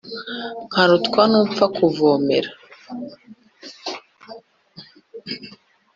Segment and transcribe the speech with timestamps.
[0.67, 2.49] Nkarutwa n' upfa kuvomera.